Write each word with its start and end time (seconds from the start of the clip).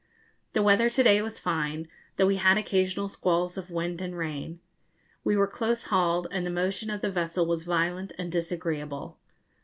The 0.53 0.63
weather 0.63 0.89
to 0.89 1.03
day 1.03 1.21
was 1.21 1.37
fine, 1.37 1.87
though 2.15 2.25
we 2.25 2.37
had 2.37 2.57
occasional 2.57 3.07
squalls 3.07 3.55
of 3.55 3.69
wind 3.69 4.01
and 4.01 4.17
rain. 4.17 4.59
We 5.23 5.37
were 5.37 5.45
close 5.45 5.85
hauled, 5.93 6.25
and 6.31 6.43
the 6.43 6.49
motion 6.49 6.89
of 6.89 7.01
the 7.01 7.11
vessel 7.11 7.45
was 7.45 7.65
violent 7.65 8.11
and 8.17 8.31
disagreeable. 8.31 9.19